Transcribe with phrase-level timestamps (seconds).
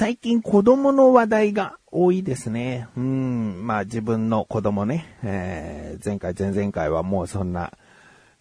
[0.00, 2.88] 最近子供の話題が多いですね。
[2.96, 7.70] うん、まあ自分の子供ね、えー、前回前々回はもうそんな、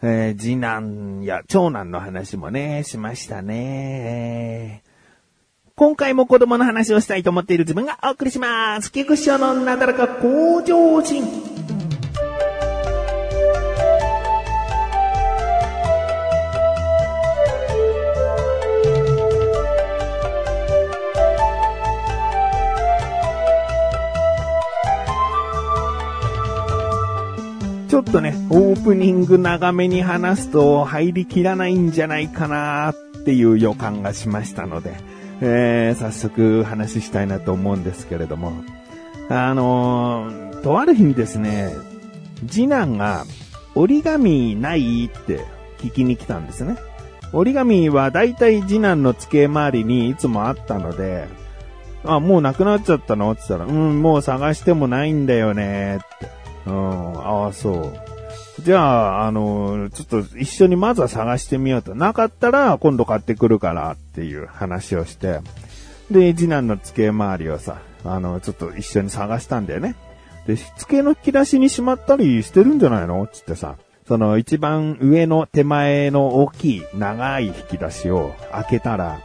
[0.02, 4.84] えー、次男や長男の話もね、しましたね。
[5.76, 8.90] 今回も子供の話をしたいと思っている自分がお送りします。
[8.90, 11.49] 菊師匠のなだらか向上心。
[28.00, 34.96] ょっとね、オープニング長めに話すと入りきらないんじゃないかなっていう予感がしましたので、
[35.42, 38.54] えー、早速話したいなと思うんですけれども、
[39.28, 41.74] あのー、とある日にですね、
[42.48, 43.26] 次男が
[43.76, 45.44] 折り紙ないって
[45.80, 46.78] 聞きに来たんですね。
[47.34, 51.28] 折り紙はだいたい次男の付け回りにいつもあったので、
[52.06, 53.30] あ、もうなくなっちゃったの？
[53.34, 56.39] って言ったら、うん、もう探してもないんだよねって。
[56.70, 57.72] うん、ああ、そ
[58.60, 58.62] う。
[58.62, 61.96] じゃあ、あの、ちょっと一緒にまずは探してみようと。
[61.96, 65.40] なかったら今度買ってくるからっていう話をして、
[66.12, 69.96] で、次男の付け回りをさ、あの、ちょっと一緒に探したんだよね。
[70.46, 73.26] で、付けの引き出しにしまったりしてるんじゃないの？
[73.32, 73.76] つってさ、
[74.08, 79.22] その一番上の手前の大きい長い引き出しを開けたら、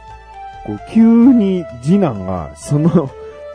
[0.65, 3.09] こう急に次男がその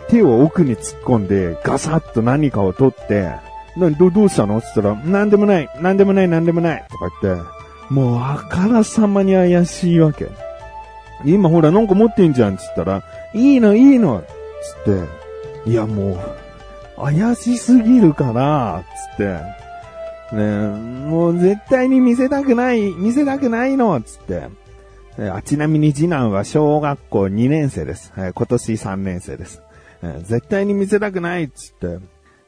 [0.08, 3.32] 手を奥に突っ込んでガサッと何かを取って、
[3.76, 4.58] 何、ど、どうしたの？
[4.58, 6.84] って言ったら、なんでもない、なんでもない、なんでもない。
[6.90, 7.42] とか言って、
[7.92, 10.28] もうあからさまに怪しいわけ。
[11.24, 13.02] 今ほらなんか持ってんじゃん、つったら、
[13.34, 14.24] いいの、いいの、
[14.84, 15.04] つっ
[15.64, 16.14] て、いやも
[16.98, 19.38] う、怪しすぎるから、つって、
[20.34, 20.68] ね
[21.08, 24.48] もう絶対に見せたくない、見せたくないの、つって。
[25.18, 28.12] あちなみに次男は小学校2年生です。
[28.16, 29.60] 今年3年生です。
[30.22, 31.98] 絶対に見せたくない、つって。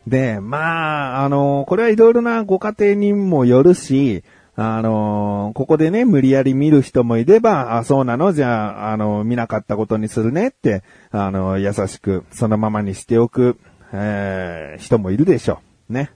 [0.07, 4.25] で、まあ、あの、これはいろいろなご家庭にもよるし、
[4.55, 8.33] あの、ここでね、無理やり見る人もいれば、あ、そうなの？
[8.33, 13.59] じゃあ、あの、見なかったことにするねって、あの、優しく、そのままにしておく、
[13.93, 15.93] えー、人もいるでしょう。
[15.93, 16.11] ね。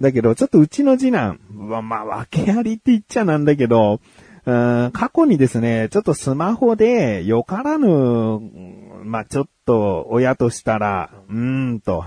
[0.00, 4.00] だけど、ちょっとうちの次男は、まあ、訳ありって言っちゃなんだけど、
[4.46, 8.40] うん過去にですね、ちょっとスマホで、よからぬ、
[9.04, 12.04] まあ、ちょっと、親としたら、うーんと、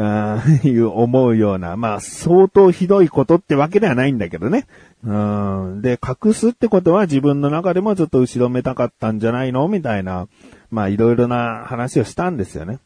[0.64, 4.66] いう思うような、まあ相当ひどいことってわけではないんだけどね。
[5.04, 9.68] うん、で、隠すってことは自分の中でもちょっと後ろめたかったんじゃないの？
[9.68, 10.28] みたいな、
[10.70, 12.78] まあいろいろな話をしたんですよね。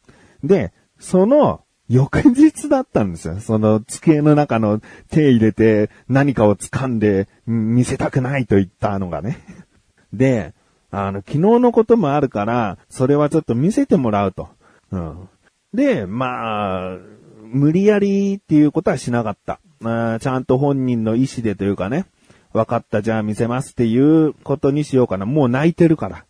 [0.43, 3.39] で、その翌日だったんですよ。
[3.39, 9.39] その机の中の手入れて何かを掴んで見せたくないと言ったのがね。
[10.11, 10.53] で、
[10.91, 14.49] あの、昨日のこともあるから、それはちょっと見せてもらうと。
[14.91, 15.29] うん。
[15.75, 16.97] で、まあ、
[17.43, 19.59] 無理やりっていうことはしなかった。
[19.79, 22.05] まあ、ちゃんと本人の意思でというかね、
[22.53, 25.25] 分かった、じゃあ見せますっていうことにしようかな。
[25.25, 26.25] もう泣いてるから。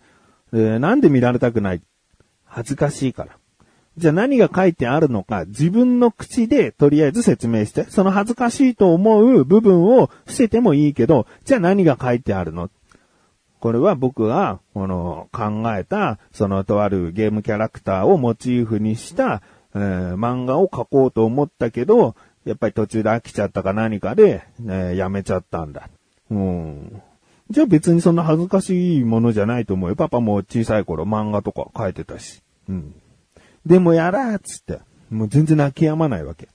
[0.54, 1.82] えー、なんで見られたくない？
[2.46, 3.38] 恥ずかしいから。
[3.98, 12.70] じゃあ何が書いてあるのか、自分の口でとりあえず説明して、その恥ずかしいと思う部分を伏せてもいいけど、じゃあ何が書いてあるの？
[13.66, 19.42] これは僕が、この、考えた、そのとあるゲームキャラクターをモチーフにした、
[19.74, 22.16] えー、漫画を描こうと思ったけど、
[22.46, 25.90] やっぱり途中で飽きちゃったか何かで、えー、やめちゃったんだ。
[26.30, 27.02] うん。
[27.50, 29.96] じゃあ別にそんな恥ずかしいものじゃないと思うよ。
[29.96, 32.44] パパも小さい頃漫画とか描いてたし。
[32.70, 32.94] うん。
[33.66, 34.78] でもやらーっつって。
[35.10, 36.50] もう全然泣き止まないわけ。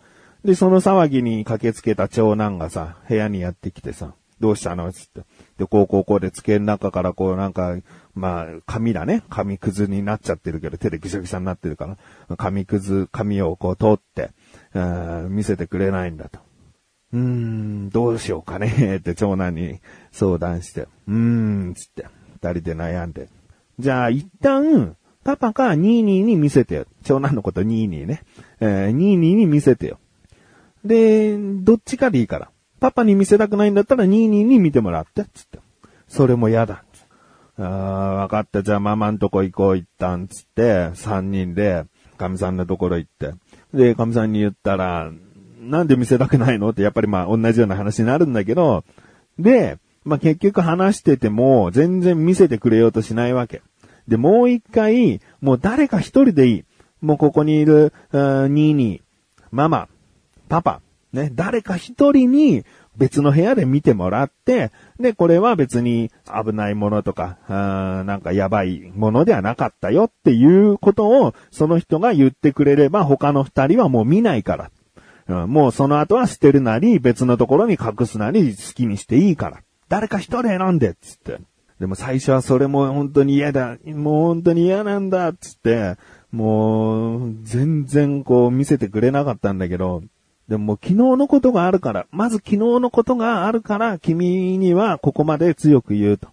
[0.44, 4.92] で、その騒ぎに駆けつけた長男がさ、部屋にやってきてさ、どうしたの？
[4.92, 5.22] つって。
[5.58, 7.76] で、こうこうこうで机の中からこうなんか、
[8.14, 9.22] まあ、紙だね。
[9.28, 11.86] 紙くずになっちゃってるけど、手でぐしゃぐしゃになってるか
[12.28, 14.30] ら、紙くず、紙をこう通って、
[15.28, 16.40] 見せてくれないんだと。
[17.12, 19.80] うーん、どうしようかねって長男に
[20.12, 22.06] 相談して、うーん、つって、
[22.42, 23.28] 二人で悩んで。
[23.78, 26.86] じゃあ一旦、パパかニーニーに見せてよ。
[27.04, 28.22] 長男のことニーニーね。
[28.60, 29.98] えー、ニーニーに見せてよ。
[30.84, 32.50] で、どっちかでいいから。
[32.80, 35.58] パパに見せたくないんだったらニーニーに見てもらって、つって。
[36.08, 36.82] それも嫌だ。
[37.58, 37.66] ああ、
[38.14, 38.62] わかった。
[38.62, 41.84] じゃあママんとこ行こう、一旦、つって、三人で、
[42.16, 43.32] 神さんのところ行って。
[43.74, 45.10] で、神さんに言ったら、
[45.60, 48.84] なんで見せたくないのって、やっぱりまあ、同じような話になるんだけど、
[49.38, 53.62] で、まあ結局話してても、全然見せてくれようとしないわけ。
[54.08, 56.64] で、もう一回、もう誰か一人でいい。
[57.00, 59.02] もうここにいる、ニーニー、
[59.50, 59.88] ママ、
[60.48, 60.80] パパ、
[61.12, 62.64] ね、誰か一人に、
[62.96, 74.70] 別の部屋で見てもらって、で、これは別に危ないものとか、あーなんかやばいものではなかったよっていうことを、その人が言ってくれれば他の二人はもう見ないから。
[75.28, 79.60] うん、もうその後は捨てるなり、別のところに隠すなり、好きにしていいから。
[79.88, 81.38] 誰か一人選んでっ、つって。
[81.78, 83.78] でも最初はそれも本当に嫌だ。
[83.86, 85.96] もう本当に嫌なんだっ、つって、
[86.32, 90.02] もう、全然こう見せてくれなかったんだけど、
[90.50, 96.28] でも昨日のことがあるから、まず昨日のことがあるから、君にはここまで強く言うと。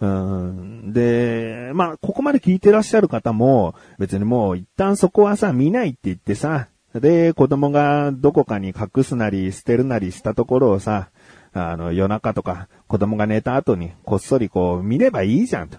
[0.00, 11.10] うん、で、まあ、ここまで聞いてらっしゃる方も、別にもう一旦そこはさ、見ないって言ってさ、で、子供がどこかに隠すなり捨てるなりしたところをさ、
[11.52, 15.78] あの、夜中とか子供が寝た後にこっそりこう見ればいいじゃんと。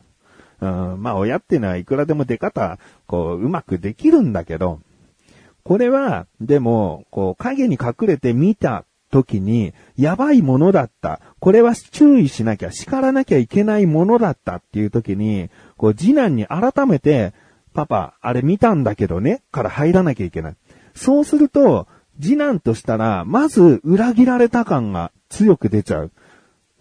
[0.61, 0.65] う
[0.95, 4.79] ん、まあ親っていうのはいくらでも出方、こう、うまくできるんだけど、
[5.63, 11.21] これは、でも、こう、影に隠れて見た時に、やばいものだった。
[11.39, 17.33] これは注意しなきゃ、叱らなきゃいけないものだったっていう時に、こう、次男に改めて、
[17.73, 20.55] パパ、あれ見たんだけどね、から入らなきゃいけない。
[20.95, 21.87] そうすると、
[22.21, 26.11] 次男としたら、まず裏切られた感が強く出ちゃう。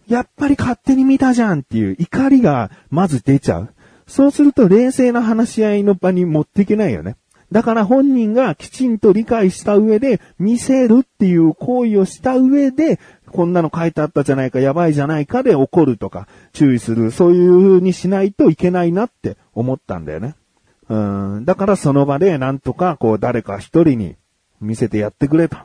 [0.07, 3.75] やっぱり勝手に見たじゃんっていう怒りがまず出ちゃう。
[4.07, 7.17] そうすると冷静な話し合いの場に持っていけないよね。
[7.53, 12.99] だから本人がきちんと理解した上で見せるっていう行為をした上で、
[13.31, 20.35] こんなの書いてあったじゃないか、やばいじゃないかで怒るとか、注意する、そういう風にしないといけないなって思ったんだよね。
[20.89, 20.97] う
[21.41, 24.17] ん、だからその場でなんとかこう誰か一人に
[24.61, 25.57] 見せてやってくれと。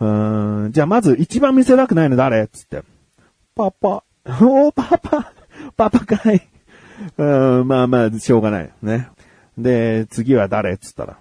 [0.00, 2.82] うん、じゃあまず一番見せたくないの誰つって。
[3.54, 4.04] パパ。
[4.26, 5.32] おー、パパ。
[5.76, 6.48] パパかい。
[7.18, 7.24] う
[7.62, 8.70] ん、まあまあ、しょうがない。
[8.82, 9.08] ね。
[9.58, 10.74] で、次は誰？
[10.74, 11.18] っつったら。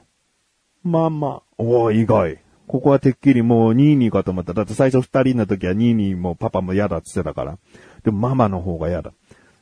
[0.83, 1.43] ママ。
[1.57, 2.39] おー、意外。
[2.67, 4.53] ここはてっきりもうニーニーかと思った。
[4.53, 7.57] だって最初二人の時はニーニーもパパも嫌だっつってたから。
[8.03, 9.11] でもママの方が嫌だ。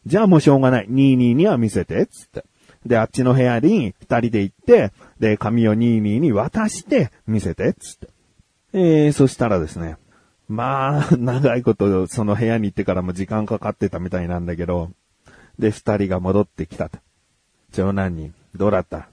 [0.06, 0.86] じゃあもうしょうがない。
[0.88, 2.46] ニーニーには見せて、つって。
[2.86, 8.08] で、あっちの部屋に二人で行って、で、紙をニーニーに渡して見せて、つって。
[8.74, 9.98] えー、そしたらですね。
[10.48, 14.92] まあ、長いことその部屋に行ってからも時間かかってたみたいなんだけど、
[15.58, 17.00] で、二人が戻ってきたと。
[17.72, 19.10] 長男に、どうだった？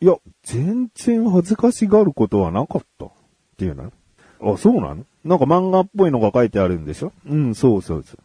[0.00, 3.10] いや、全然恥ずかしがることはなかったっ
[3.56, 3.92] ていうの？
[4.40, 5.04] あ、そうなの？
[5.24, 7.12] なんか漫画っぽいのが書いてあるんでしょ？
[7.26, 8.18] うん、そうそうそう。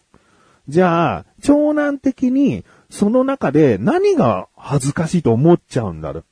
[0.70, 6.26] じゃあ、長男的に、その中で何が恥ずかしいと思っちゃうんだろう？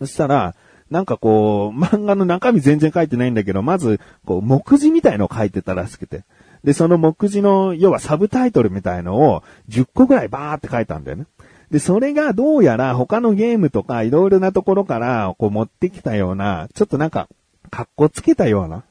[0.00, 0.54] そしたら、
[0.90, 6.24] なんかこう、漫画の中身全然書いてないんだけど、まず、こう、目次みたいのを書いてたらしくて。
[6.62, 11.26] で、その目次の、要はサブタイトルみたいのを10個ぐらいバーって書いたんだよね。
[11.74, 17.28] で、それがどうやら他のゲームとかいろいろなところからこう持ってきたような、ちょっとなんか、
[17.68, 18.84] 格好つけたような、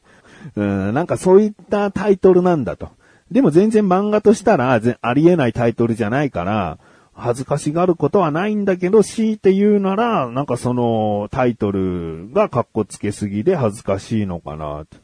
[0.57, 2.89] うん、なんかそういったタイトルなんだと。
[3.31, 6.77] でも全然漫画としたらありえないタイトルじゃないから、
[7.13, 14.97] 恥ずかしがることはないんだけど、強いて言うなら、なんかそのタイトルが格好つけすぎで恥ずかしいのかなと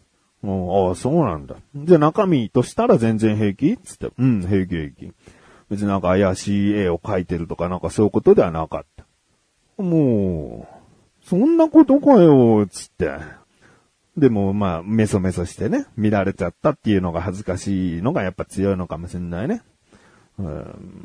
[0.44, 1.56] うん、ああ、そうなんだ。
[1.78, 5.14] じゃあ中身としたら全然平気つって、うん、平気平気。
[5.70, 9.06] 別になんか怪しい絵を描いてるとかなんかそういうことではなかった。
[9.82, 13.12] もう、そんなことかよ、つって。
[14.18, 19.62] でもまあ、メソメソしてね、見られちゃったっていうのが恥ずかしいのがやっぱ強いのかもしれないね。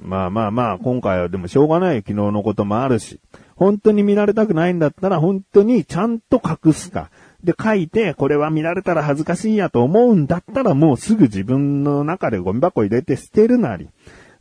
[0.02, 3.20] まあまあまあ、今回はでもしょうがない昨日のこともあるし、
[3.56, 7.10] 本当に見られたくないんだったら本当にちゃんと隠すか。
[7.42, 13.88] で書いて、これは見られたら恥ずかしいやと思うんだったらもうすぐ自分の中でゴミ箱入れて捨てるなり、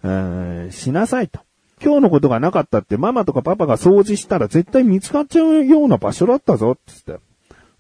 [0.04, 0.12] う
[0.68, 1.40] ん、しなさいと。
[1.82, 7.20] 今日のことがなかったってママとかパパが掃除したら絶対見つかっちゃうような場所だったぞ、つって。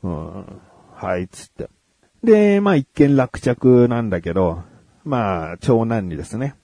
[0.03, 0.61] うん、
[0.93, 1.69] はい、つって。
[2.23, 4.63] で、まあ一見落着なんだけど、
[5.05, 6.55] まあ長男にですね、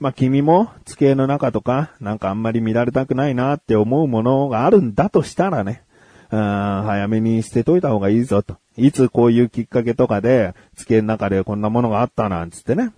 [0.00, 5.82] まあ君も机の中とか、なんかあんまり見られたくないなって思うものがあるんだとしたらね、
[6.30, 8.56] うん早めに捨てといた方がいいぞと。
[8.76, 12.92] いつこういうきっかけとかで、机の中でこんなものがあったなんつってね。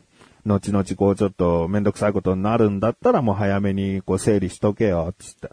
[0.47, 5.51] 後々こうちょっとめんどくさいことになるんだったらもう早めにこう整理しとけよ、つって。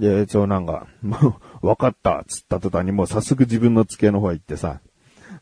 [0.00, 4.80] で、長男が、もう、わかった、つった途端にもう早速自分の机の方へ行ってさ、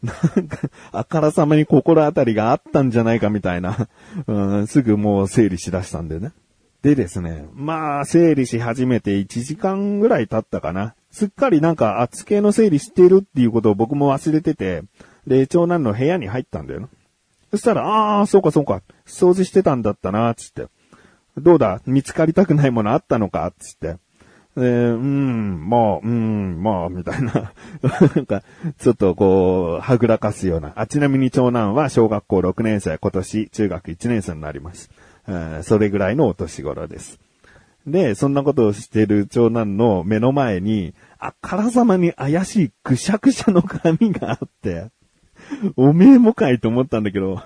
[0.03, 0.59] なんか、
[0.93, 3.89] あからさまに心当たりがあったんじゃないかみたいな、
[4.27, 6.33] うん、すぐもう整理しだしたんでね。
[6.83, 10.95] でですね、まあ、整理し始めて1時間ぐらい経ったかな。
[11.11, 14.83] すっかりなんか、厚系の整理してるっていうことを僕も忘れてて、
[15.27, 16.89] で、長男の部屋に入ったんだよな。
[17.51, 20.67] そしたら、ああ、そうかそうか、掃除してたんだったな、つって。
[21.37, 21.81] どうだ？
[21.87, 23.53] 見つかりたくないものあったのか？
[23.59, 23.97] つって。
[24.57, 27.53] えー、うん、まあ、うん、まあ、みたいな。
[28.17, 28.43] なんか、
[28.79, 30.73] ちょっとこう、はぐらかすような。
[30.75, 34.91] あ、ちなみに長男は小学校6年生、今年中学1年生になります。
[35.29, 37.21] えー、それぐらいのお年頃です。
[37.87, 44.91] で、そんなことをしてる長男の目の前に、あからさまに怪しいくしゃくしゃの髪があって、
[45.77, 47.43] おめえもかいと思ったんだけど、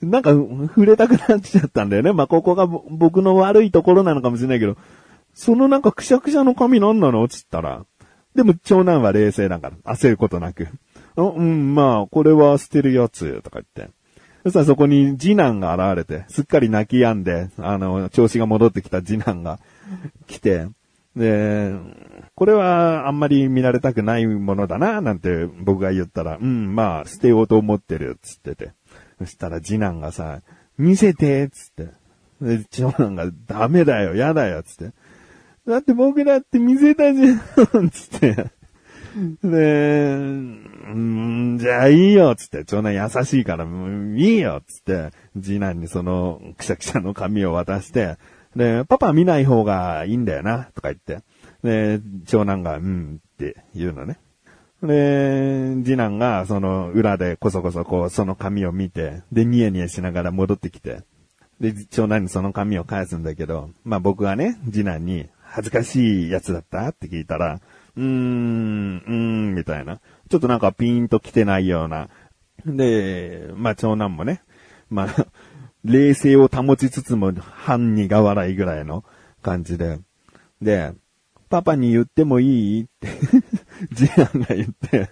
[0.00, 2.12] なんか触れたくなっちゃったんだよね。
[2.12, 4.76] まあ、ここが僕の悪いところなのかもしれないけど、
[5.34, 7.26] そのなんかくしゃくしゃの髪なんなの？
[7.28, 7.84] つったら。
[8.34, 10.68] でも長男は冷静だから、焦ることなく。
[11.16, 13.92] うん、まあ、これは捨てるやつ、とか言って。
[14.44, 19.60] そしたらそこに次男が現れて、すっかり泣き止んで、あの、調子が戻ってきた次男が
[20.26, 20.66] 来て、
[21.16, 21.74] で、
[22.34, 28.72] これはあんまり見られたくないものだな、なんて僕が言ったら、うん、まあ、捨てようと思ってる、つってて。
[29.18, 30.40] そしたら次男がさ、
[30.78, 31.88] 見せて、つって。
[32.40, 34.94] で、長男がダメだよ、やだよ、つって。
[35.66, 38.50] だって僕だって見せたじゃん、つって。
[39.44, 42.64] で、うん、じゃあいいよ、つって。
[42.64, 43.68] 長男優しいから、い
[44.18, 45.10] いよ、つって。
[45.40, 48.16] 次男にその、くしゃくしゃの紙を渡して、
[48.56, 51.22] で、パパ見ない方がいいんだよな、とか言って。
[51.62, 54.18] で、長男が、うんって言うのね。
[54.82, 61.02] で、次男が、その、裏でこそこそこう、その紙を見て、で、ニヤニヤしながら戻ってきて、
[61.60, 67.60] で、長男にその紙を返すんだけど、まあ僕はね、次男に、恥ずかしいやつだったって聞いたら、
[67.96, 70.00] うーん、うーん、みたいな。
[70.30, 72.08] ちょっとなんかピーンと来てないような。
[72.66, 74.42] で、まあ長男もね、
[74.90, 75.26] まあ、
[75.84, 79.04] 冷静を保ちつつも半苦笑いぐらいの
[79.42, 79.98] 感じで。
[80.60, 80.92] で、
[81.52, 83.08] パパに言ってもいいって
[83.94, 85.10] 次男が言って、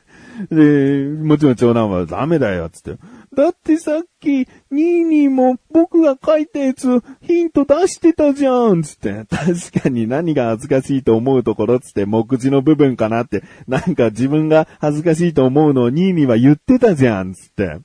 [0.50, 2.98] で、もちろん長男はダメだよ、つって。
[3.34, 9.26] だってさっき、ニーニーも僕が書いたやつ、ヒント出してたじゃんつって。
[9.28, 17.80] 確かに何が恥ずかしいと思うところつって、目次の部分かなって、なんか自分が恥ずかしいと思うのをニーニーは言ってたじゃんつって。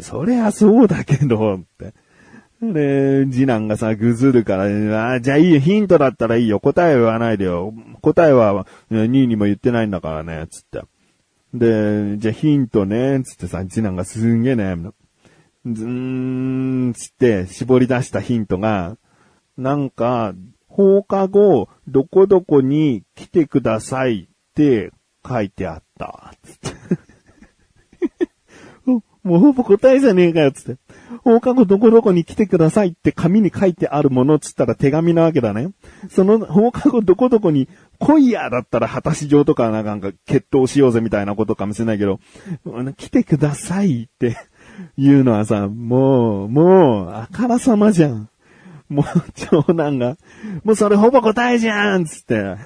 [0.00, 1.92] そりゃそうだけど、って。
[2.62, 7.74] で、次男がさ、ぐずるから、あじゃあいいよ、ヒントだったらいいよ、答えは言わないでよ。
[8.00, 10.82] 答えは、2位にも言ってないんだからね、つって。
[11.52, 14.94] で、じゃあヒントね、つってさ、次男がすんげえ悩むの。
[15.66, 18.96] ずーん、つって絞り出したヒントが、
[19.58, 20.34] なんか、
[20.68, 24.92] 放課後、どこどこに来てくださいって
[25.26, 26.34] 書いてあった。
[26.42, 26.76] つって
[29.24, 30.85] もうほぼ答えじゃねえかよ、つって。
[31.24, 35.70] 放課後どこどこに来てくださいって紙に書いてあるものっつったら手紙なわけだね。
[36.10, 42.20] その放課後どこどこに来いやだったら果たし状とかなんか決闘しようぜみたいなことかもしれないけど、
[42.96, 44.36] 来てくださいって
[44.98, 48.28] 言うのはさ、もう、もう、あからさまじゃん。
[48.88, 50.16] もう、長男が、
[50.64, 52.56] もうそれほぼ答えじゃんつって。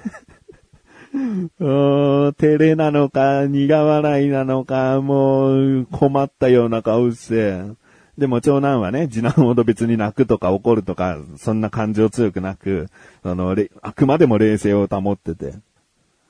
[1.59, 7.80] 照れなのか、苦笑いなのか、もう困ったような顔して。
[8.17, 12.87] でも長男はね、次男ほど別に泣くとか怒るとか、そんな感情強くなく、
[13.23, 15.55] あの、あくまでも冷静を保ってて。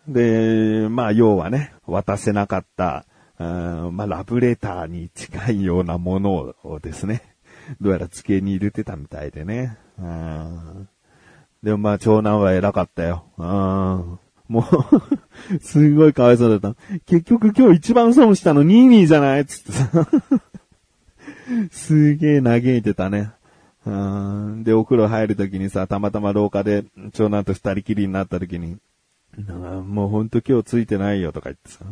[0.08, 3.06] で、まあ、要はね、渡せなかった、
[3.38, 7.24] まあ、ラブレターに近いようなものをですね、
[7.80, 9.78] どうやら机に入れてたみたいでね。
[11.64, 13.26] でもまあ、長男は偉かったよ。
[14.48, 14.66] も
[15.52, 16.76] うすんごいかわいそうだった。
[17.06, 20.08] 結局今日一番損したのニーニーじゃないつってさ
[21.72, 23.32] すげえ嘆いてたね。
[24.64, 28.78] で、お風呂入るときにさ、たまたま廊下で長男と二人きりになったときに、
[29.88, 31.86] もうほんと今日ついてないよとか言ってさ、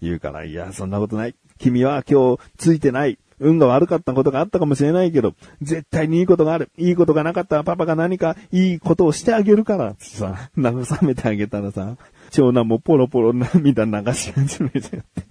[0.00, 1.34] 言うから、いや、そんなことない。
[1.58, 3.18] 君は今日ついてない。
[3.40, 6.70] 運が悪かったことがあったかもしれないけど、絶対にいいことがある。
[6.78, 11.96] いいことがなかったらパパが何かいいことをしてあげるから、ってさ、慰めてあげたらさ、
[12.30, 15.24] 長男もポロポロ涙流し始めちゃって。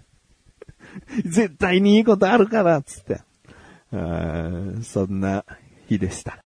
[1.26, 3.22] 絶対にいいことあるから、つって。
[4.82, 5.46] そんな
[5.88, 6.44] 日でした。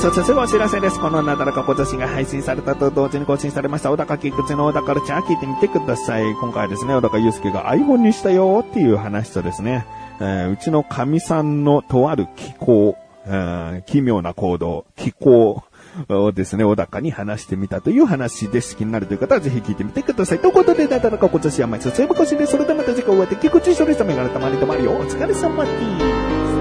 [0.00, 1.00] そしてすぐお知らせです。
[1.00, 6.22] このなだらか今年が配信されたと同時に更新されました、小高菊池の小高ルチャー聞いてみてください。
[6.34, 9.84] 今回はですね、小高祐介が iPhone にしたよっていう話とですね、
[10.20, 15.64] えー、うちの神さんのとある気候、えー、奇妙な行動、気候
[16.08, 18.76] をですね、小高に話してみたという話です。
[18.76, 20.38] 気になるという方はぜひ聞いてみてください。
[20.38, 24.92] ということで、なだらか今年は毎日そういうことで、それではまた次回お会いできくちしょりさめがれたまりとまりよ。
[24.92, 25.70] お疲れ様で
[26.52, 26.57] す。